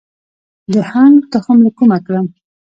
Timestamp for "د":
0.73-0.75